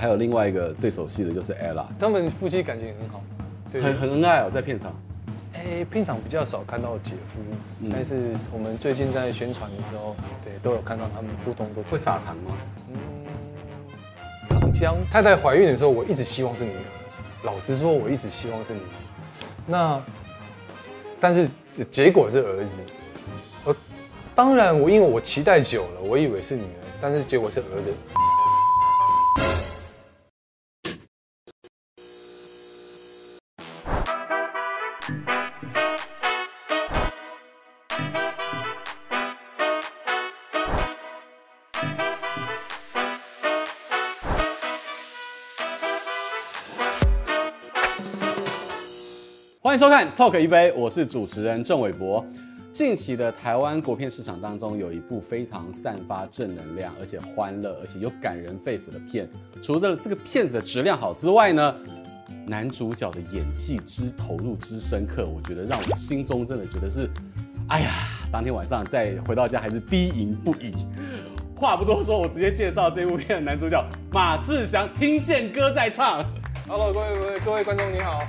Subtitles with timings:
[0.00, 3.20] 还有另外一个对手戏的就是 Ella，他们夫妻感情很好，
[3.72, 4.94] 对很很恩爱哦，在片场。
[5.52, 7.40] 哎，片场比较少看到姐夫，
[7.80, 10.14] 嗯、但是我们最近在宣传的时候，
[10.44, 12.56] 对，都有看到他们互动都会撒糖吗？
[12.92, 12.96] 嗯，
[14.48, 14.94] 糖浆。
[15.10, 16.82] 太太怀孕的时候，我一直希望是女儿。
[17.42, 18.94] 老实说，我一直希望是女儿。
[19.66, 20.00] 那，
[21.18, 21.48] 但是
[21.90, 22.78] 结果是儿子。
[23.64, 23.74] 呃，
[24.32, 27.92] 当然我因为我期待久了，我以为是女儿，但是结果是儿子。
[49.68, 52.24] 欢迎收看《Talk 一杯》，我是主持人郑伟博。
[52.72, 59.28] 近期的台湾国片市场当中，有一部非常散发正能量，而且欢乐，而且又感人肺腑的片。
[59.60, 61.76] 除了这个片子的质量好之外呢，
[62.46, 67.06] 男主角的演技之投入之深刻，我觉得让我心中真的觉得是，
[67.68, 67.90] 哎呀，
[68.32, 70.72] 当天晚上再回到家还是低吟不已。
[71.54, 76.24] 话不多说，我直接介绍这部片的男主角马志祥，听见歌在唱。
[76.66, 78.22] Hello，各位各位各位观众你好，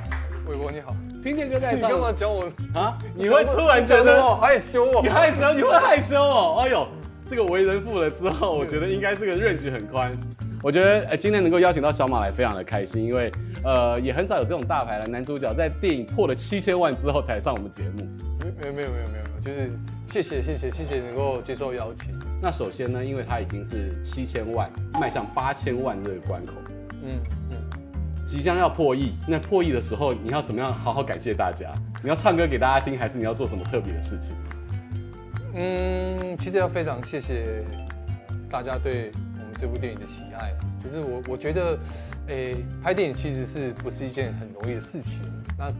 [0.46, 0.94] 伟博你好。
[1.22, 2.98] 听见歌在唱，你干嘛教我啊？
[3.16, 5.02] 你会突然觉得害羞哦？
[5.03, 5.53] 你害羞？
[5.53, 6.58] 你会害羞哦？
[6.62, 6.88] 哎呦，
[7.28, 10.16] 这个为人父了之后，我觉得应该这个 range 很宽。
[10.62, 13.31] 我觉得呃，今天能够邀请到小马来，非常的开心，因为
[13.64, 18.08] 呃，也很少有这种大牌的男主角在电影破了七千万之后才上我们节目。
[18.62, 19.72] 没有没有没有没有，就是
[20.08, 22.12] 谢谢谢谢谢谢能够接受邀请。
[22.42, 26.53] 那首先呢，因为他已经是七千万迈向八千万这个关口。
[27.03, 27.20] 嗯。
[28.30, 31.73] 即将要破亿，那破亿的时候，你要怎么样好好感谢大家？
[32.03, 34.35] 你要唱歌给大家听，还是你要做什么特别的事情？
[35.55, 37.66] 嗯，其实要非常谢谢
[38.47, 40.53] 大家对我们这部电影的喜爱。
[40.83, 41.75] 就是我，我觉得，
[42.27, 45.19] 诶、拍电影其实是不是一件很容易的事情？
[45.57, 45.73] 那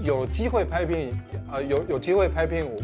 [0.00, 1.12] 有机会拍片，
[1.50, 2.80] 啊、有有机会拍片，我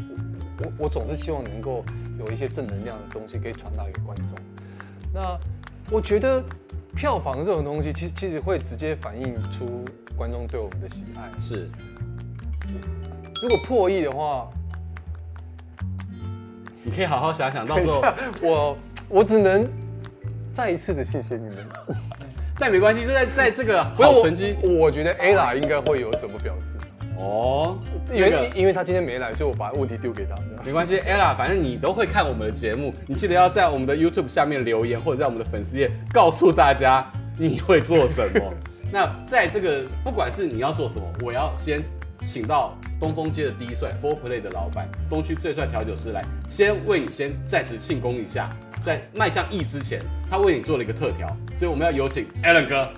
[0.58, 1.84] 我我总是希望能够
[2.18, 4.36] 有一些正能量的东西可以传达给观众。
[5.12, 5.38] 那
[5.88, 6.44] 我觉得。
[6.94, 9.84] 票房这种东西，其实其实会直接反映出
[10.16, 11.28] 观众对我们的喜爱。
[11.40, 11.68] 是，
[13.42, 14.48] 如果破亿的话，
[16.82, 18.02] 你可以好好想想，到时候
[18.40, 18.78] 我
[19.08, 19.66] 我只能
[20.52, 21.56] 再一次的谢谢你们。
[22.56, 26.78] 但没关系，就在在这个好成绩，我觉得 Ella 应该会有什么表示。
[27.16, 27.78] 哦，
[28.12, 30.34] 因为、那个、因为他今天没来，所以我把问题丢给他。
[30.64, 37.06] 没关系，Ella，反正你都会看我们的节目，你记得要在我们的 YouTube 下面留言，或者在我们的粉丝页告诉大家
[37.38, 38.52] 你会做什么。
[38.92, 41.82] 那在这个不管是你要做什么，我要先
[42.24, 48.50] 请到东风街的第一帅 Four Play 的老板，东区最帅调酒师来，先为你先暂时庆功一下，
[48.84, 52.88] 在迈向 E 之前，他为你做了一个特调，所以我们要有请 Alan 哥。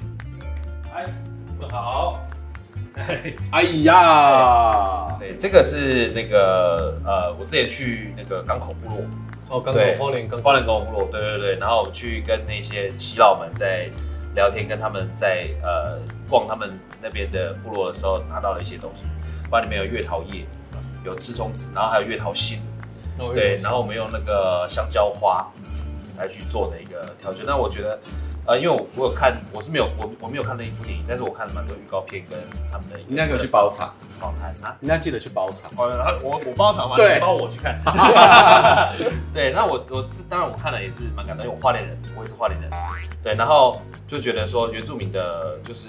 [0.95, 1.05] 哎，
[1.51, 2.21] 你们好。
[3.53, 8.97] 哎呀，对，这个是那个呃，我之前去那个港口部落，
[9.51, 10.45] 哦，港口花莲港口。
[10.45, 13.91] 花莲港口部落，对对对，然后去跟那些耆老们在
[14.35, 15.99] 聊天，跟他们在呃
[16.29, 19.03] 逛他们那边的部落的时候，拿到了一些东西，
[19.45, 20.47] 包括里面有月桃叶，
[21.05, 22.61] 有刺葱子，然后还有月桃心，
[23.19, 25.47] 哦、对，然后我们用那个香蕉花
[26.17, 27.99] 来去做的一个调酒，那我觉得。
[28.47, 32.39] 呃，因为我我有看，我是没有我我没有看那一部电影，但是我看了蛮多预告片跟
[32.71, 33.01] 他们的。
[33.09, 34.77] 应该可以去包场，好看啊！
[34.81, 35.69] 应该记得去包场。
[35.77, 37.81] 哦，然后我我包场嘛，对，包我去看。
[39.35, 42.71] 对，那我我当然我看了也是蛮感动，因为我花莲人，我也是花莲人。
[43.23, 45.89] 对，然后就觉得说原住民的，就是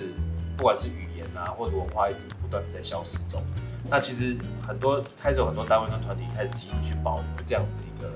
[0.58, 3.44] 不管是语言啊或者文化，一直不断的在消失中。
[3.90, 4.36] 那其实
[4.68, 8.10] 很多开始有很多单位跟团体开始积极去保留这样子一个。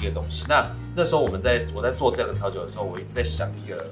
[0.00, 0.66] 一个东西，那
[0.96, 3.90] 那时候我们在我在做这个调酒的时候，我一直在想一个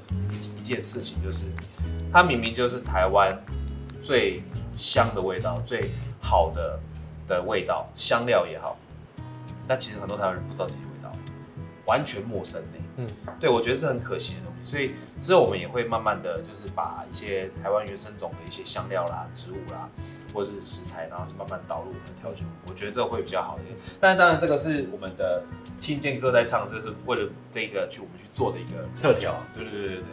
[0.57, 1.45] 一件事情，就是
[2.11, 3.37] 它明明就是台湾
[4.01, 4.41] 最
[4.77, 5.89] 香的味道，最
[6.21, 6.79] 好的
[7.27, 8.77] 的味道，香料也好，
[9.67, 11.11] 那其实很多台湾人不知道这些味道，
[11.85, 12.67] 完全陌生呢。
[12.97, 13.07] 嗯，
[13.39, 19.89] 对，我觉得是很可惜的东西，所以之后我们也会慢慢的就是把一些台湾原生种的一些香料啦、植物啦。
[20.33, 23.77] 或是食材，然后就慢慢导入我们的调酒，我觉得这个会比较好一点。
[23.99, 25.43] 但当然，这个是我们的
[25.79, 29.35] 听见歌在唱，这是为了这个去我们去做的一个特调。
[29.53, 30.03] 对对对对对。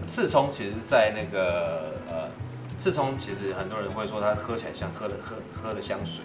[0.00, 2.28] 嗯、刺葱其实是在那个呃，
[2.76, 6.22] 刺葱其实很多人会说它喝起来像喝的喝喝的香水，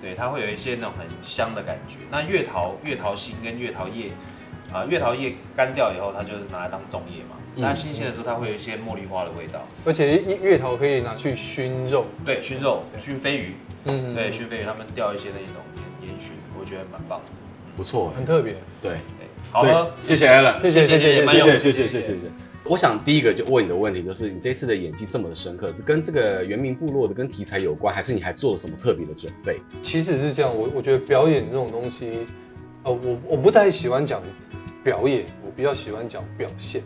[0.00, 1.98] 对，它会有一些那种很香的感觉。
[2.10, 4.12] 那月桃月桃心跟月桃叶
[4.74, 7.36] 啊、呃，月桃叶干掉以后，它就是拿来当粽叶嘛。
[7.54, 13.52] 那新鲜的时候，它会有一些茉莉花的味道，而且月桃可以拿去熏肉，对，熏肉、熏飞鱼，
[13.84, 15.62] 嗯，对，熏飞鱼，他们钓一些那种
[16.02, 17.32] 烟熏，我觉得蛮棒的，
[17.76, 18.96] 不错，很特别，对。
[19.52, 21.88] 好喝，谢谢 Alan，谢谢谢谢谢谢谢谢。
[21.88, 22.14] 谢谢谢。
[22.64, 29.60] 我想第一个就问你的问题就是，你这次的演技这么的深刻，是跟这个原民部落的跟题材有关，还是你还做了什么特别的准备？
[29.80, 32.26] 其实是这样，我我觉得表演这种东西，
[32.82, 34.20] 呃，我我不太喜欢讲
[34.84, 36.82] 表演，我比较喜欢讲表现。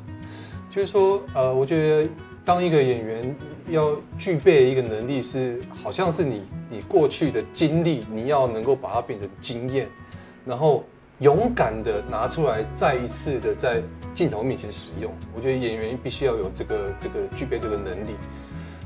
[0.70, 2.08] 就是说，呃，我觉得
[2.44, 3.36] 当一个演员
[3.68, 9.88] 要具备一个能力是，好像是你你过去的经历，你要能够把它变成经验，
[10.46, 10.84] 然后
[11.18, 13.82] 勇敢的拿出来，再一次的在。
[14.14, 18.16] 镜头面前使用，我觉得演员必须要有这个这个具备这个能力。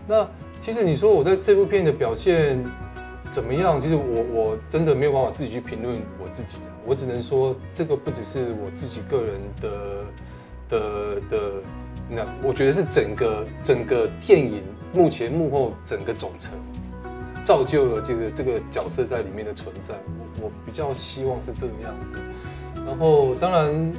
[0.07, 0.29] 那
[0.61, 2.63] 其实你说我在这部片的表现
[3.33, 3.81] 怎么样？
[3.81, 10.05] 其实我我真的没有办法自己去评论我自己，我只能说这个不只是我自己个人的
[10.69, 11.53] 的的，
[12.11, 14.63] 那我觉得是整个整个电影
[14.93, 16.53] 幕前幕后整个总成
[17.43, 19.95] 造就了这个这个角色在里面的存在。
[20.19, 22.21] 我我比较希望是这个样子。
[22.87, 23.93] 然后当然。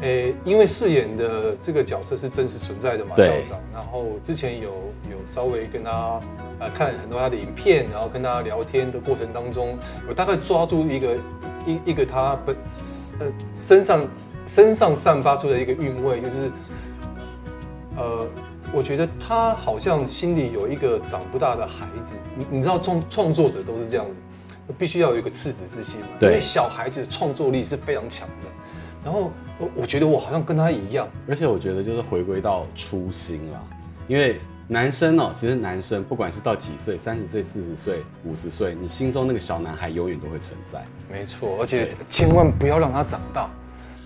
[0.00, 4.70] 诶、欸，因为饰演的这个角色是真实存在的马校长，然后之前有
[5.10, 6.20] 有稍微跟他
[6.60, 9.76] 呃看很多他的影片，然后跟他聊天的过程当中，
[10.08, 11.16] 我大概抓住一个
[11.66, 12.54] 一一个他本
[13.18, 14.06] 呃身上
[14.46, 16.50] 身上散发出的一个韵味，就是
[17.96, 18.24] 呃，
[18.72, 28.48] 我觉得他好像心里有一个长不大的孩子，你你知道创创作者都是这样子，必须要有一个赤子之心嘛，对，因为小孩子的创作力是非常强的。
[29.04, 33.60] 然后我我觉得我好像跟他一样，而且我觉得就是回归到初心啦，
[34.06, 34.36] 因为
[34.66, 40.84] 男生哦，其实男生不管是到几岁，三十岁、四十岁、五十岁，你心中那个小男孩永远都会存在。
[41.10, 43.50] 没错，而且千万不要让他长大。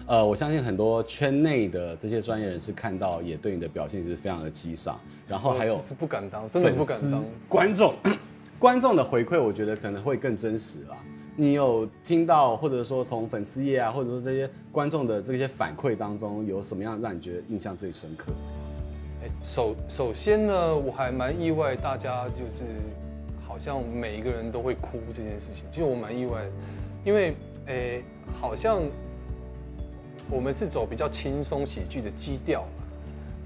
[0.07, 5.01] 呃，我相信很多圈内的这些专业人士看到，也对你的表现是非常的激赏。
[5.27, 7.25] 然后还有是不敢当，真的不敢当。
[7.49, 7.95] 观众
[8.59, 10.97] 观众的回馈，我觉得可能会更真实啦。
[11.35, 18.33] 你有听到，或者说从粉丝页啊，或者说这些观众的这些反馈当中，有什么样让你觉得印象最深刻？
[19.43, 22.65] 首首先呢，我还蛮意外，大家就是
[23.47, 26.43] 好像每一个人都会哭这件事情，其实我蛮意外，
[27.05, 27.35] 因为
[27.67, 28.03] 诶，
[28.41, 28.83] 好像
[30.31, 32.65] 我们是走比较轻松喜剧的基调，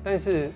[0.03, 0.51] 但是。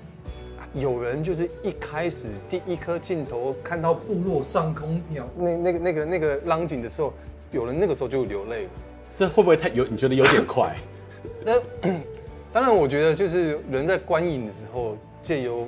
[0.75, 7.13] 有人就是一开始第一颗镜头看到部落上空鸟那那个那个那个浪景的时候，
[7.51, 8.71] 有人那个时候就流泪了。
[9.17, 9.85] 这会不会太有？
[9.87, 10.77] 你觉得有点快？
[11.45, 11.61] 那
[12.53, 15.67] 当然，我觉得就是人在观影的时候，借由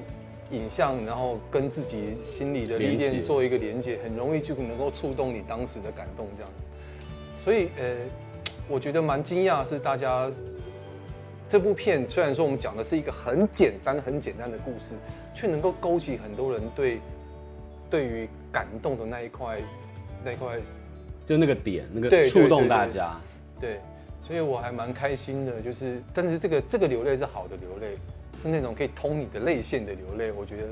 [0.50, 6.64] 影像，然后跟自己心里的历练做一个连接，很容易就能够触动你当时的感动这样子。
[7.38, 7.96] 所以呃，
[8.69, 10.31] 我觉得蛮惊讶是大家。
[11.52, 14.94] 这部片虽然说我们讲的是一个很简单、很简单的故事，
[15.34, 16.99] 却能够勾起很多人对
[17.90, 19.60] 对于感动的那一块
[20.25, 20.58] 那一块，
[21.26, 23.20] 就那个点，那个触动大家。
[23.60, 23.81] 对，
[24.19, 27.99] 所以我还蛮开心的，就是但是这个这个流泪是好的流泪，
[28.40, 30.62] 是那种可以通你的泪腺的流泪，我觉得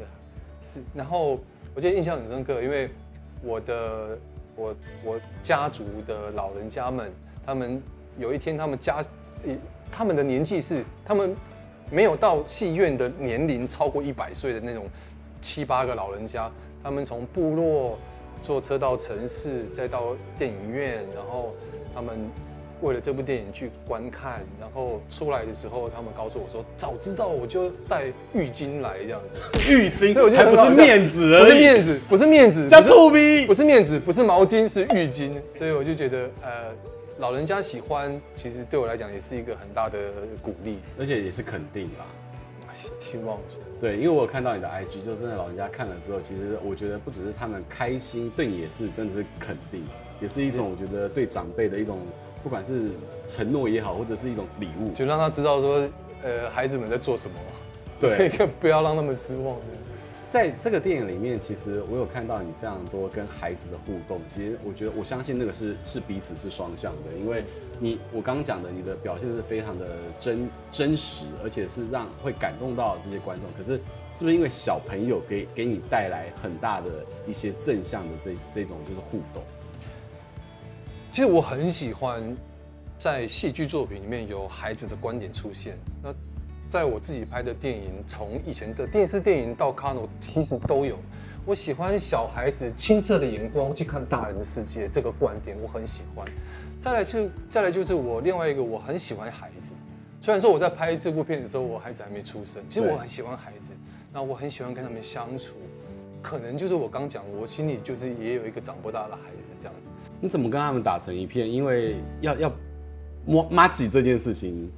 [0.62, 0.82] 是。
[0.94, 1.38] 然后
[1.74, 2.88] 我觉得印象很深刻，因为
[3.42, 4.18] 我的
[4.56, 4.74] 我
[5.04, 7.12] 我家族的老人家们，
[7.44, 7.82] 他们
[8.18, 9.04] 有一天他们家。
[9.92, 11.34] 他们的年纪是，他们
[11.90, 14.88] 没有到戏院的年龄超过一百岁的那种
[15.40, 16.50] 七八个老人家，
[16.82, 17.98] 他们从部落
[18.40, 21.54] 坐车到城市，再到电影院，然后
[21.94, 22.16] 他们
[22.80, 36.72] 为了这部电影去观看，然后出来的时候，他们告诉我说：“早知道我就带浴巾来这样子。”浴巾，所以我还不是面子而已，不是面子，不是面子，加醋逼，不是面子，不是毛巾，是浴巾，所以我就觉得呃。
[37.20, 39.98] 老人家喜欢，其实对我来讲也是一个很大的
[40.42, 42.06] 鼓励，而且也是肯定啦。
[42.72, 43.38] 希希望
[43.78, 49.84] 对，因为我有看到你的 IG，就是那老人家看的时候，其实我觉得不只是他们开心，对你也是真的是肯定，
[50.18, 51.98] 也是一种我觉得对长辈的一种，
[52.42, 52.88] 不管是
[53.28, 55.86] 承诺也好，或者是一种礼物，就让他知道说，
[56.22, 57.36] 呃，孩子们在做什么，
[58.00, 59.56] 对， 不要让他们失望。
[60.30, 64.20] 在这个电影里面，其实我有看到你非常多跟孩子的互动。
[64.28, 67.44] 其实我觉得，我相信那个是是彼此是双向的，因为
[67.80, 73.48] 你我刚刚讲的，你的表现是非常的真真实，而且是让会感动到这些观众。
[73.58, 73.80] 可是，
[74.12, 79.42] 是不是因为小朋友给给你带来很大的一些正向的这这种就是互动？
[81.10, 82.36] 其实我很喜欢
[83.00, 85.76] 在戏剧作品里面有孩子的观点出现。
[86.00, 86.14] 那
[86.70, 90.96] 在我自己拍的电影，从以前的电视电影到卡诺，其实都有。
[91.44, 96.24] 我喜欢小孩子清澈的眼光去看大人的世界，这个观点我很喜欢。
[96.78, 99.72] 再来就再来就是我另外一个我很喜欢孩子。
[100.20, 103.72] 虽然说我在拍这部片的时候，我孩子还没出生，其实我很喜欢孩子，
[104.12, 105.54] 那我很喜欢跟他们相处。
[106.22, 109.90] 可能就是我刚讲，我心里就是也有一个长不大的孩子这样子。
[110.20, 111.50] 你怎么跟他们打成一片？
[111.50, 112.52] 因为要要。
[113.26, 114.72] 麻麻吉这件事情？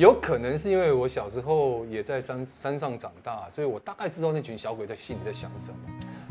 [0.00, 5.76] 有可能是因为我小时候也在山山上长大，所以我大概知道那群小鬼在心里在想什么。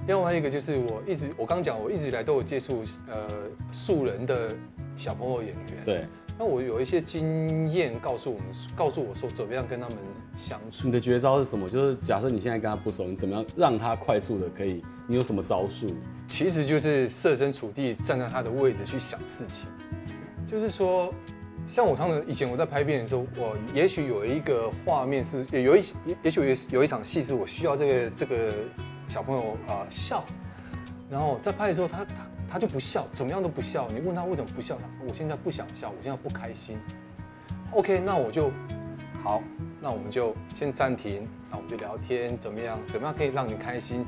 [0.07, 3.27] 另外一个就是我一直我刚讲，我一直以来都有接触呃
[3.71, 4.55] 素人的
[4.97, 5.85] 小朋友演员。
[5.85, 6.05] 对。
[6.35, 9.97] 那我有一些经验告诉我们，告诉我说怎么样跟他们
[10.35, 10.87] 相处。
[10.87, 11.69] 你的绝招是什么？
[11.69, 14.83] 就是假设你现在跟他不熟，你怎么样让他快速的可以？
[15.05, 15.85] 你有什么招数？
[16.27, 19.69] 其实就是设身处地站在他的位置去想事情。
[20.47, 21.13] 就是说，
[21.69, 25.85] 像我常常以前我在拍片的时候，我也许有一个画面是，有一
[26.23, 28.53] 也许有有一场戏是我需要这个这个
[29.07, 30.25] 小朋友啊、呃、笑，
[31.11, 32.11] 然后在拍的时候他他。
[32.51, 33.87] 他就不笑，怎么样都不笑。
[33.93, 36.79] 你问他为什么不笑，他我现在不想笑，我现在不开心。
[37.69, 38.51] OK，那我就
[39.21, 39.39] 好，
[39.79, 42.79] 那我们就先暂停，那我们就聊天，怎么样？
[42.87, 44.03] 怎么样可以让你开心？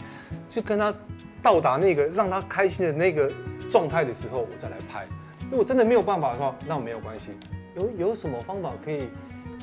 [0.49, 0.91] 就跟他
[1.39, 3.31] 到达那个让他开心的那个
[3.69, 5.05] 状态的时候，我再来拍。
[5.51, 7.31] 如果真的没有办法的话，那没有关系。
[7.75, 9.09] 有有什么方法可以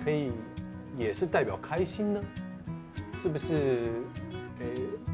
[0.04, 0.30] 可以
[0.98, 2.20] 也是代表开心呢？
[3.20, 3.90] 是不是？
[4.60, 4.66] 诶，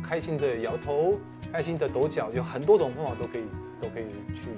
[0.02, 1.14] 开心的摇头。
[1.52, 3.44] 开心的抖脚，有很多种方法都可以，
[3.80, 4.48] 都可以去。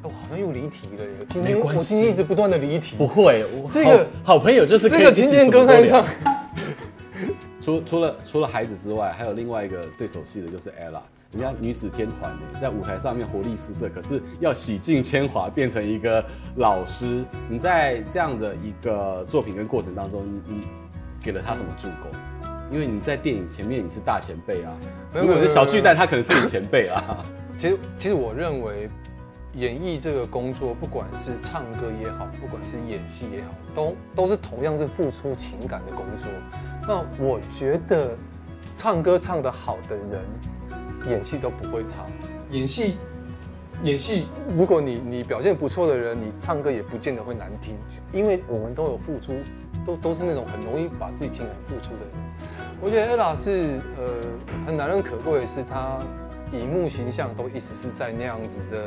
[0.00, 1.04] 我好像又离题了。
[1.28, 2.94] 今天我今天一直不断的离题。
[2.96, 6.06] 不会，这个好朋友就是这个今天歌在唱。
[7.60, 11.00] 除除了除了孩子之外，还有另外一个对手戏的，就是 Ella，
[11.36, 16.24] 人家女子天团呢，在舞台上面活力四射，可是要洗尽铅华变成一个
[16.56, 17.24] 老师。
[17.48, 20.68] 你在这样的一个作品跟过程当中，你你
[21.20, 22.10] 给了他什么助攻？
[22.70, 24.72] 因为你在电影前面你是大前辈啊，
[25.12, 27.26] 如果是小巨蛋，他可能是你前辈啊。
[27.58, 28.88] 其实，其实我认为，
[29.54, 36.28] 演艺这个工作，不管是唱歌也好，不管是演戏也好，都都是同样是付出情感的工作。
[36.86, 38.16] 那我觉得，
[38.74, 40.22] 唱歌唱得好的人，
[41.08, 42.06] 演戏都不会差。
[42.50, 42.96] 演戏，
[43.82, 47.74] 演戏，如果你你表现不错的人，你唱歌也不见得会难听，
[48.12, 49.32] 因为我们都有付出，
[49.86, 52.24] 都都是那种很容易把自己情感付出的人。
[52.80, 54.04] 我觉得 Ella 是呃
[54.66, 55.98] 很难能可贵的是，她
[56.52, 58.84] 荧幕形象都一直是在那样子的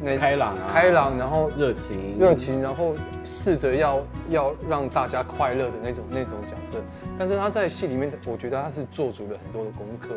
[0.00, 2.94] 那开朗啊，开朗，然后热情热情，然后
[3.24, 6.78] 试着要要让大家快乐的那种那种角色。
[7.18, 10.16] 但是她在戏里面，我觉得她是做足了很多的功课。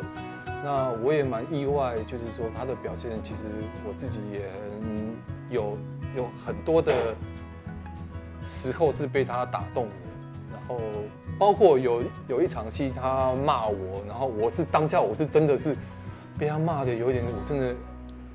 [0.68, 3.44] 那我也蛮意外，就是说他的表现，其实
[3.88, 5.16] 我自己也很
[5.50, 5.78] 有
[6.14, 7.16] 有很多的
[8.44, 9.96] 时候是被他打动的，
[10.52, 10.84] 然后。
[11.40, 15.78] 包括有有一场戏，他骂我，然后我是当下我是真的是
[16.36, 17.76] 被他骂的有点，我真的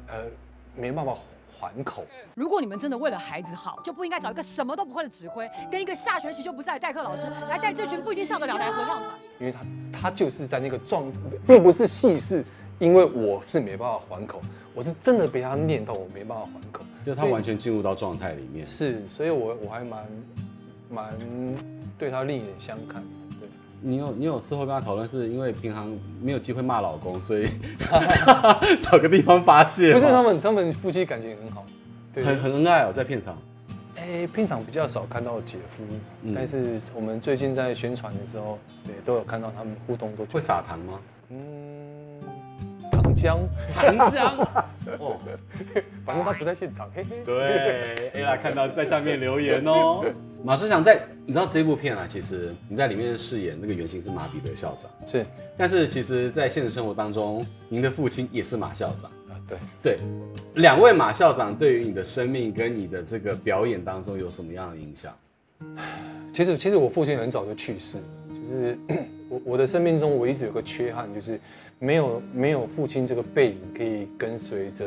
[0.07, 0.15] 呃
[0.77, 1.13] 没办法
[1.59, 2.05] 还口。
[2.35, 9.11] 如果你们真的为了孩子好，就不应该找一个什么都不会的指挥，跟一个下学期就不在的代课老师来带这群不一定上得了台合唱团。
[9.43, 11.11] 因为他他就是在那个状，
[11.45, 12.45] 并不是戏是，
[12.79, 14.41] 因为我是没办法还口，
[14.73, 18.65] 我是真的被他念到我没办法还口，就他完全进入到状态里面。
[18.65, 20.07] 是，所以我我还蛮
[20.89, 21.13] 蛮。
[21.99, 23.03] 对他另眼相看，
[23.39, 23.49] 对。
[23.81, 27.49] 你有你有事后跟他讨论，是因为平常没有机会骂老公，所以
[28.83, 29.93] 找个地方发泄。
[29.93, 31.65] 不是他们，他们夫妻感情很好，
[32.15, 33.37] 对，很很恩爱哦，在片场。
[34.03, 35.85] 哎，片场比较少看到姐夫，
[36.23, 40.25] 嗯、但是我们最近在宣传的时候，对，都有看到他们互动都。
[40.25, 40.99] 会撒糖吗？
[41.29, 42.21] 嗯，
[42.91, 43.39] 糖浆，
[43.73, 44.45] 糖浆。
[44.99, 45.17] 哦，
[46.05, 47.23] 反正他不在现场，嘿嘿。
[47.25, 50.05] 对，Ella 看到在下面留言哦。
[50.43, 55.25] 马志祥在，你知道这部片啊，其实你在里面饰演那个原型是马彼得校长，是。
[55.57, 59.22] 但是其实，在现实生活当中，您的父亲也是马校长啊。
[59.49, 59.99] 对对，
[60.55, 65.13] 两位马校长对于你的生命跟你的这个表演当中有什么样的影响？
[66.33, 68.79] 其实，其实我父亲很早就去世，就是
[69.29, 71.39] 我我的生命中我一直有个缺憾，就是
[71.79, 74.87] 没有没有父亲这个背影可以跟随着。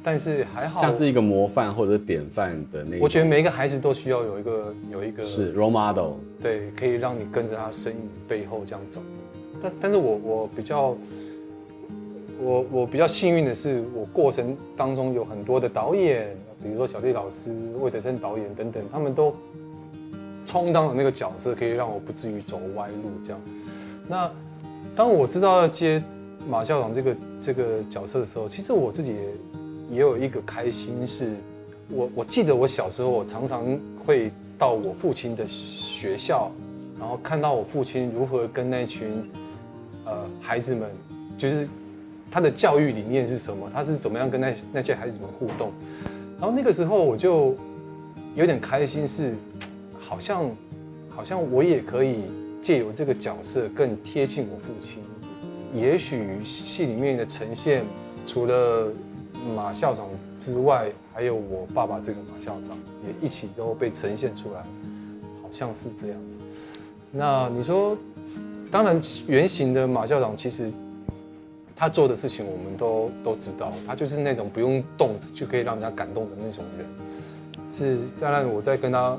[0.00, 2.98] 但是还好，像是一个模范或者典范的那。
[3.00, 9.02] 我觉得每一个孩子都需要有一个有一个是 role model，对，可以让你跟着他身影背后这样走。
[9.60, 10.96] 但但是我我比较，
[12.40, 19.34] 我我比较幸运的是，我过程当中有很多的导演，比如说小弟老师、魏德圣导演等等，他们都
[20.46, 23.40] 充当了那个角色，可以让我不至于走歪路这样。
[24.06, 24.30] 那
[24.96, 26.02] 当我知道要接
[26.48, 29.22] 马校长这个这个角色的时候，其实我自己也。
[29.90, 31.34] 也有一个开心是，
[31.88, 33.66] 我我记得我小时候，我常常
[34.04, 36.50] 会到我父亲的学校，
[37.00, 39.26] 然后看到我父亲如何跟那群
[40.04, 40.90] 呃孩子们，
[41.38, 41.66] 就是
[42.30, 45.72] 他的教育理念是什么，他是怎么样跟那那些孩子们互动，
[46.38, 47.54] 然后那个时候我就
[48.34, 49.34] 有点开心是，
[49.98, 50.50] 好像
[51.08, 52.22] 好像我也可以
[52.60, 55.02] 借由这个角色更贴近我父亲，
[55.74, 57.84] 也许戏里面的呈现
[58.24, 58.92] 除了。
[59.54, 64.60] 马校长之外，还有我爸爸这个马校长也一起都被呈现出来，
[65.40, 66.38] 好像是这样子。
[67.12, 67.96] 那你说，
[68.68, 70.72] 当然原型的马校长其实
[71.78, 76.86] 他做的事情我们都都知道，他就是那种不用动就可以让人家感动的那种人。
[77.72, 79.16] 是，当然我在跟他。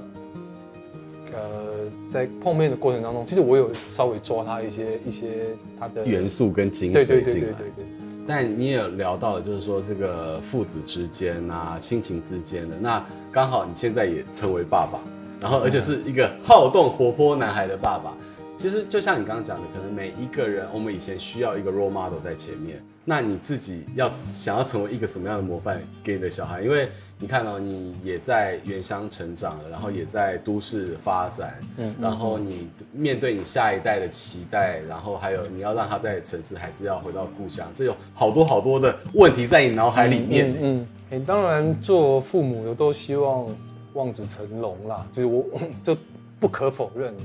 [1.31, 7.21] 呃，在碰面的过程当中，其实我有稍微抓他一些一些他的元素跟精髓进来。
[7.21, 7.85] 对对对对对。
[8.27, 12.75] 但你也有聊到了，就是说这个父子之间啊，亲情之间的。
[12.79, 14.99] 那刚好你现在也成为爸爸，
[15.39, 18.17] 然后而且是一个好动活泼男孩的爸爸。
[18.59, 22.83] 其实就像你刚刚讲的，可能每一个人，我们以前需要一个 role model 在前面。
[23.05, 26.61] 那你自己要想要成为一个什么样的模范给你的小孩？
[26.61, 40.51] 因为你看到、喔、你也在原乡成长了，然后也在都市发展，嗯，然后你面对你下一代的期待，然后还有你要让他在城市，还是要回到故乡，这有好多好多的问题在你脑海里面。
[40.51, 43.47] 嗯，你、嗯欸、当然做父母的都希望
[43.93, 45.45] 望子成龙啦，就是我
[45.81, 45.97] 这
[46.39, 47.15] 不可否认，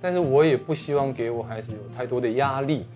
[0.00, 2.86] 但是我也不希望给我孩子有太多的压力，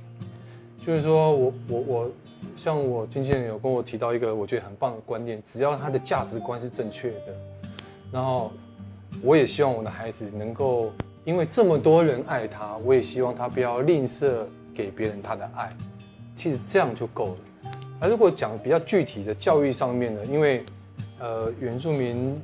[0.85, 2.11] 就是说我我我。
[2.54, 7.35] 像我经纪人有跟我提到一个我觉得很棒的观念，只要他的价值观是正确的，
[8.12, 8.52] 然后
[9.21, 10.92] 我也希望我的孩子能够
[11.25, 15.75] 因为这么多人爱他，我也希望他不要吝啬给别人他的爱，
[16.37, 17.37] 其实这样就够了。
[17.99, 20.64] 而如果讲比较具体的教育上面呢，因为
[21.18, 22.40] 呃原住民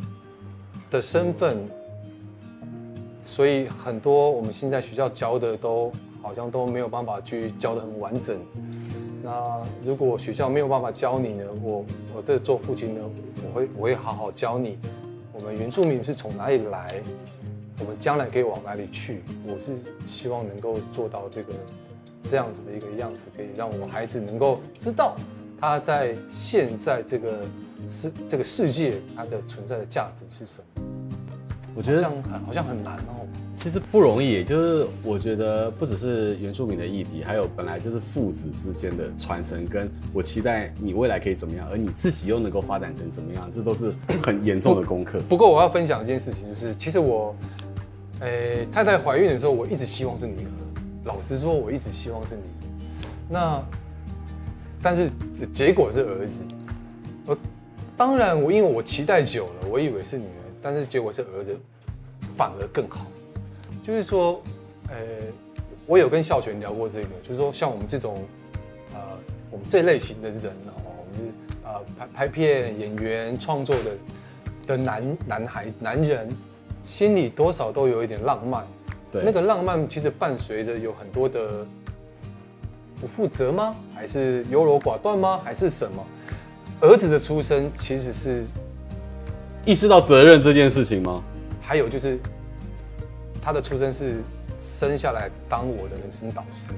[0.91, 1.59] 的身份，
[3.29, 5.93] 所以很多我们现在学校教的都
[6.23, 8.39] 好像都没有办法去教的很完整。
[9.23, 11.45] 那如果学校没有办法教你呢？
[11.63, 11.85] 我
[12.17, 13.11] 我这做父亲呢，
[13.47, 14.79] 我会我会好好教你。
[15.35, 17.03] 我们原住民是从哪里来？
[17.79, 19.23] 我们将来可以往哪里去？
[19.47, 19.77] 我是
[20.09, 21.53] 希望能够做到这个
[22.23, 25.15] 这样子的一个样子，可以让我孩子能够知道
[25.61, 27.43] 他在现在这个
[27.87, 30.78] 世这个世界他的存在的价值是什么。
[31.79, 33.25] 我觉得好像很好像很难哦。
[33.55, 45.21] 其实不容易，就是我觉得不只是原住民的议题，还有本来就是父子之间的传承，跟我期待你未来可以怎么样，而你自己又能够发展成怎么样，这都是很严重的功课。
[45.29, 47.33] 不过我要分享一件事情，就是其实我，
[48.23, 50.51] 诶、欸，太太怀孕的时候，我一直希望是女儿。
[51.05, 52.69] 老实说，我一直希望是女儿。
[53.29, 53.62] 那，
[54.83, 55.09] 但是
[55.53, 56.41] 结果是儿子。
[57.25, 57.38] 我
[57.97, 61.57] 当然，我因为我期待久了，我以为是女儿，但是结果是儿子，
[62.37, 63.07] 反而更好。
[63.83, 64.42] 就是说，
[64.88, 64.97] 呃，
[65.87, 68.23] 我有跟孝全聊过这个，就是说，像我们这种，
[68.94, 69.01] 呃，
[69.51, 71.33] 我们这类型的人哦，我们是
[71.64, 73.90] 呃拍拍片演员创作的
[74.66, 76.29] 的男男孩男人，
[76.85, 78.66] 心里多少都有一点浪漫。
[79.11, 81.66] 对，那个浪漫其实伴随着有很多的
[83.01, 83.75] 不负责吗？
[83.94, 85.40] 还是优柔寡断吗？
[85.42, 86.05] 还是什么？
[86.81, 88.44] 儿子的出生其实是
[89.64, 91.23] 意识到责任这件事情吗？
[91.61, 92.18] 还有就是。
[93.40, 94.16] 他的出生是
[94.59, 96.71] 生下来当我的人生导师，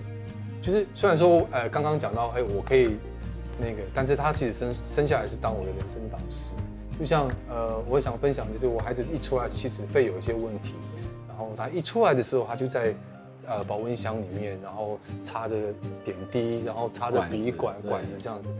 [0.62, 2.96] 就是虽然说呃刚刚讲到哎、欸、我可以
[3.58, 6.52] 那个，但是他其实生生下来是当我的人生导师。
[6.96, 10.74] 就像呃我也想分享，就是我孩子一出来其实肺有一些问题，
[11.26, 12.94] 然后他一出来的时候他就在
[13.48, 15.56] 呃保温箱里面，然后插着
[16.04, 18.50] 点滴，然后插着鼻管管子这样子。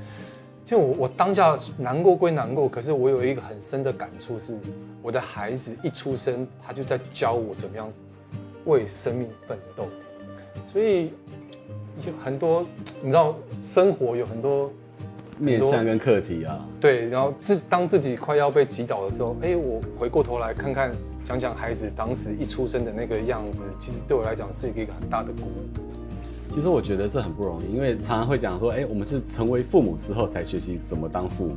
[0.64, 4.56] 就我我当下难过归难过，可是我有一个很深的感触是。
[5.02, 7.90] 我的孩子一出生，他就在教我怎么样
[8.66, 9.88] 为生命奋斗，
[10.66, 11.10] 所以
[12.06, 12.66] 有很多，
[13.00, 14.70] 你知道，生活有很多
[15.38, 16.68] 面向跟课题啊。
[16.78, 20.92] 对，然后自当自己快要被击倒的时候，哎，我回过头来看看，
[21.24, 25.89] 想想孩子当时一出生的那个样子，其实对我来讲是一个很大的鼓舞。
[26.52, 31.54] 其实我觉得这很不容易，因为常常会讲说，哎，我们是成为父母之后才学习怎么当父母。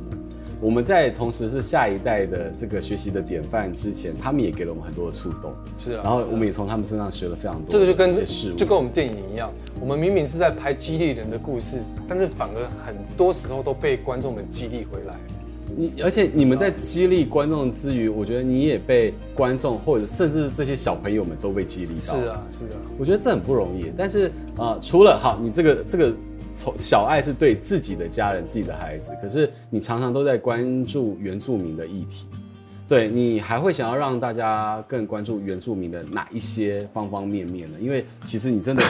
[0.60, 5.52] 我们在同时是下一代的这个学习的典范之前，他们也给了我们很多的触动。
[5.76, 7.66] 是啊，然后我们也从他们身上学了非常多。
[7.68, 8.10] 这个就跟
[8.56, 15.14] 就跟我们电影一样，我们明明是在拍激励人的故事，但是反而很多时候都被观众们激励回来。
[15.76, 22.00] 你而且你们在激励观众之余，我觉得你也被观众或者甚至这些小朋友们都被激励到。
[22.00, 23.90] 是啊，是啊，我觉得这很不容易。
[23.96, 26.12] 但是啊、呃，除了好，你这个这个。
[26.56, 32.26] 从小爱是对自己的家人、自己的孩子，可是你常常都在关注原住民的议题，
[32.86, 37.78] 对，你还会想要让大家更关注原住民的哪一些方方面面呢？
[37.80, 38.84] 因为其实你真的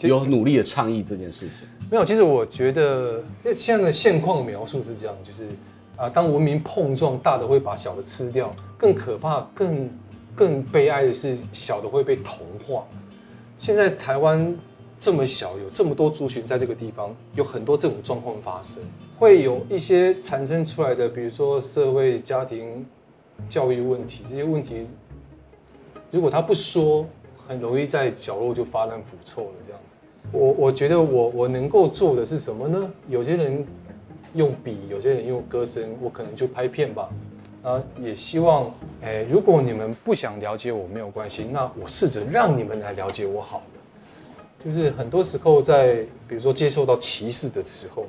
[0.00, 1.68] 有努力的倡议这件事情。
[1.90, 3.22] 没有，其实我觉得
[3.54, 5.46] 现在的现况描述是这样，就是
[6.02, 9.88] 啊，当文明碰撞，大的会把小的吃掉，更可怕、更
[10.34, 12.84] 更悲哀的是，小的会被同化。
[13.56, 14.56] 现在台湾。
[14.98, 18.80] 这么小，有这么多族群在这个地方，有很多这种状况发生，
[19.18, 22.86] 会有一些产生出来的，比如说社会、家庭、
[23.48, 24.86] 教育问题，这些问题，
[26.12, 27.04] 如果他不说，
[27.48, 29.50] 很容易在角落就发烂腐臭了。
[29.66, 29.98] 这样子，
[30.30, 32.88] 我我觉得我我能够做的是什么呢？
[33.08, 33.66] 有些人
[34.34, 37.08] 用笔，有些人用歌声，我可能就拍片吧。
[37.62, 43.64] 啊，也希望，哎，如果你们不想了解我，没有关系，那我试着让你们来了解我好了。
[44.64, 48.06] 就是很多时候在，比如说接受到歧视的时候，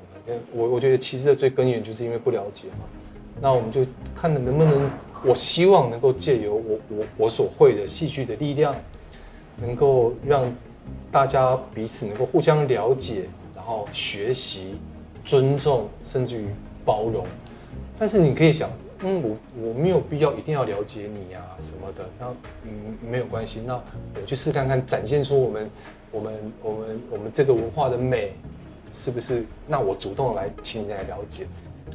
[0.52, 2.86] 我我觉得歧视的最根源就是因为不了解嘛。
[3.42, 4.90] 那我们就看能不能，
[5.24, 8.76] 我希望能够借由我我我所会的戏剧的力量，
[9.58, 10.52] 能够让
[11.12, 14.76] 大家彼此能够互相了解，然后学习、
[15.24, 16.48] 尊重，甚至于
[16.86, 17.26] 包容。
[17.98, 18.70] 但是你可以想，
[19.04, 22.28] 嗯，我我没有必要一定要了解你呀、啊、什么的，那
[22.64, 25.70] 嗯没有关系，那我去试看看，展现出我们。
[26.14, 28.34] 我们我们我们这个文化的美，
[28.92, 29.44] 是不是？
[29.68, 31.48] 那我主动来，请你来了解。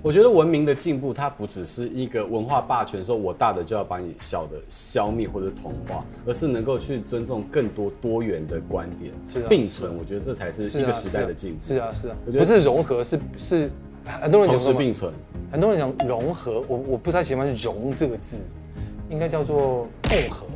[0.02, 9.96] 我觉得文明的进步，它不只是一个文化霸权，说我大的就要把你小的消灭或者同化，而是能够去尊重更多多元的观点，是啊，并存。
[9.98, 11.60] 我觉得这才是一个时代的进步。
[11.60, 13.70] 是啊，是啊，我觉得不是融合，是是
[14.04, 15.12] 很多人讲同时并存，
[15.50, 18.36] 很多人讲融合，我我不太喜欢“融”这个字，
[19.10, 20.46] 应该叫做共和。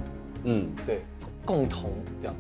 [0.45, 1.01] 嗯，对，
[1.45, 1.91] 共同
[2.21, 2.35] 这样。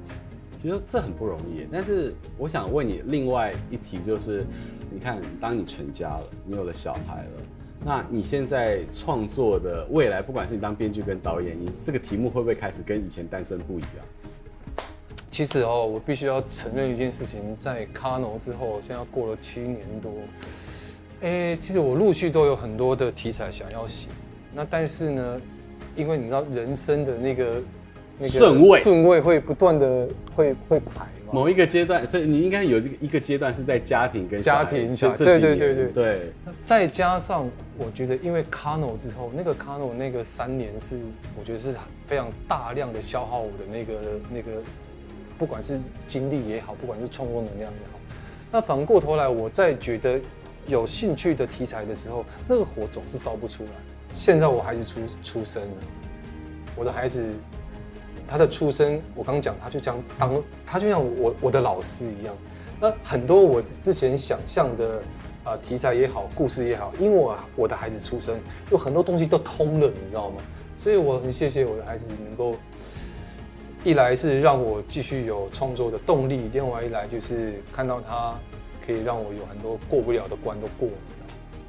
[0.62, 4.46] 其实这很不容易，但是我想问你另外一题，就是
[4.92, 7.31] 你看，当你成家了，你有了小孩了，
[7.85, 14.87] 那你现在创作的未来，不管是你当编剧跟导演，你这个题目会不会开始跟以前单身不一样？
[15.33, 20.12] 其实哦，我必须要承认一件事情，在卡农之后，现在过了七年多，
[21.22, 24.07] 哎，其实我陆续都有很多的题材想要写，
[24.55, 25.40] 那但是呢，
[25.96, 27.61] 因为你知道人生的那个。
[28.20, 31.33] 顺位顺位会不断的会会排嘛？
[31.33, 36.33] 某一个阶段，所以你应该有这个一个阶段是在家庭跟家庭这对对对对对。
[36.62, 37.48] 再加上
[37.79, 40.98] 我觉得，因为 Kano 之后，那个 Kano 那个三年是
[41.38, 41.75] 我觉得是
[42.07, 43.94] 非常大量的消耗我的那个
[44.31, 44.62] 那个，
[45.38, 47.98] 不管是精力也好，不管是创作能量也好。
[48.53, 50.20] 那反过头来，我在觉得
[50.66, 53.70] 有兴趣的题材的时候，那个火总是烧不出来。
[54.12, 55.77] 现在我孩子出出生了，
[56.77, 57.25] 我的孩子。
[58.32, 62.34] 他的出生，我刚讲，他就将当，他就像我我的老师一样。
[62.80, 64.96] 那很多我之前想象的
[65.44, 68.34] 啊、呃、题材也好，故事也好，因为我我的孩子出生，
[68.70, 70.36] 有很多东西都通了，你知道吗？
[70.78, 72.56] 所以我很谢谢我的孩子能够，
[73.84, 78.34] 一来是让我继续有创作的动力，另外一来就是看到他
[78.86, 80.94] 可以让我有很多过不了的关都过了。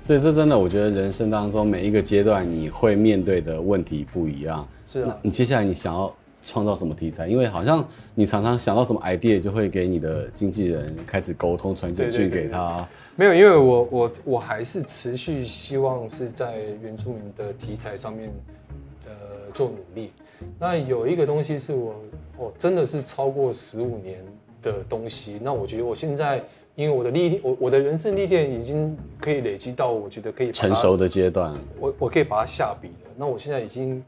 [0.02, 4.66] 所以这真的，我觉得人生当中每一个阶段你会面对的问题不一样。
[4.86, 6.16] 是啊，你接下来你想要。
[6.44, 7.28] 创造什么题材？
[7.28, 12.88] 因为好像你常常想到什么 idea，就会给你的经纪人开始沟通，传简讯给他。
[13.16, 18.30] 没有，因为我我我还是持续希望是在原住民的题材上面，
[19.06, 19.12] 呃，
[19.54, 20.12] 做努力。
[20.60, 21.96] 那有一个东西是我，
[22.38, 24.22] 我真的是超过十五年
[24.62, 25.40] 的东西。
[25.42, 26.44] 那我觉得我现在，
[26.76, 31.56] 因为我的历练，我我的人生历练已经可以累积到，我觉得可以成熟的阶段。
[31.80, 33.12] 我我可以把它下笔了。
[33.16, 34.04] 那我现在已经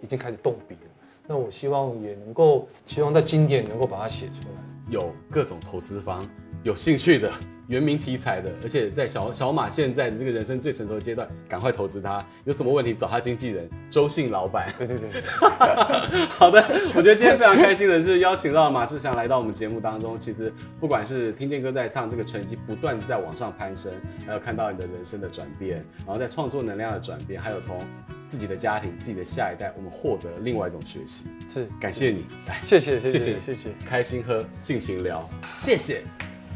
[0.00, 0.91] 已经开始动笔了。
[1.26, 4.62] 那我希望也能够，希望在经典能够把它写出来。
[4.90, 6.28] 有各种投资方
[6.62, 7.32] 有兴趣的
[7.68, 12.24] 原名题材的，而且在小小马现在的这个人生最成熟的阶段，赶快投资他。
[12.44, 14.72] 有什么问题找他经纪人周姓老板。
[14.78, 15.22] 对对对，
[16.28, 16.62] 好的，
[16.94, 20.18] 我觉得今天非常开心的是邀请到马志祥来到我们节目当中。
[20.18, 23.92] 其实不管是听见歌在唱这个成绩不断在往上攀升，
[24.26, 27.78] 还有看到你的人生的转变，然后在创作能量的转变，还有从。
[28.24, 31.26] 自己的家庭，自己的下一代，我们获得另外一种学习。
[31.50, 36.00] 是，感谢你，来，谢谢，谢谢，谢谢，谢谢，开心喝，尽情聊，谢谢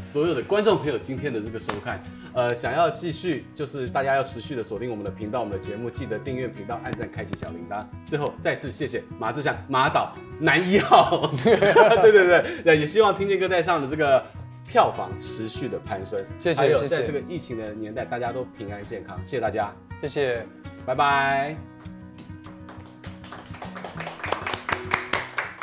[0.07, 2.01] 所有的观众朋友今天的这个收看。
[2.33, 7.85] 呃，想要继续，就是大家要持续的锁定我们的频道，我们的节目，记得订阅频道，按赞，开启小铃铛。
[8.05, 11.29] 最后再次谢谢马志祥，马导男一号。
[11.43, 14.23] 对对对，也希望听见歌在唱的这个
[14.65, 16.23] 票房持续的攀升。
[16.39, 19.19] 谢谢，还有在这个疫情的年代，大家都平安健康。
[19.25, 20.45] 谢谢大家，谢谢。
[20.85, 21.57] 拜拜。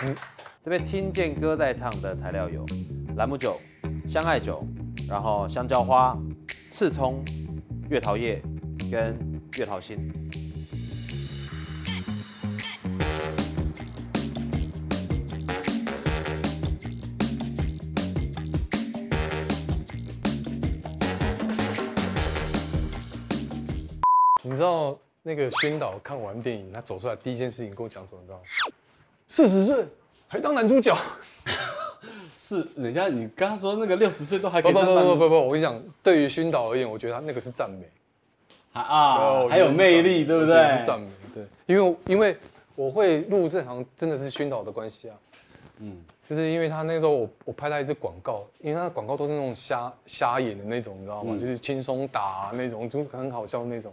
[0.03, 0.15] 嗯，
[0.61, 2.67] 这边听见歌在唱的材料有
[3.17, 3.59] 栏目酒、
[4.09, 4.67] 香艾酒，
[5.09, 6.17] 然后香蕉花、
[6.71, 7.25] 刺葱、
[7.89, 8.43] 月桃叶
[8.91, 9.17] 跟
[9.57, 9.99] 月桃心。
[24.43, 24.99] 你知道？
[25.27, 28.21] 那个宣导看完电影，他走出来第一件事情跟我讲什么？
[28.21, 28.45] 你知道吗？
[29.27, 29.87] 四十岁
[30.29, 30.95] 还当男主角，
[32.47, 37.89] 是人家你刚刚说那个六十岁都还可不不不不不不，我跟你讲，对于熏导而言，我觉得他那个是赞美，
[38.75, 40.55] 啊哦，还有魅力，对不对？
[40.85, 42.37] 赞美，对，因为因为
[42.77, 45.17] 我会入这行真的是熏导的关系啊，
[45.79, 45.97] 嗯，
[46.29, 51.35] 就是因为他那时候我我拍他一支广告，因为他的广告都是那种瞎瞎演的那种，你知道吗？
[51.35, 53.91] 嗯就是轻松打、啊、那种，就很好笑那种。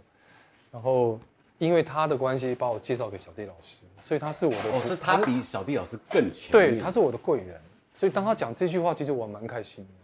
[0.70, 1.18] 然后
[1.56, 6.52] 因为他的关系，把我介绍给小弟老师，所以他是我的，哦，是他比小弟老师更强。
[6.52, 7.58] 对，他是我的贵人，
[7.94, 10.01] 所以当他讲这句话，其实我蛮开心的。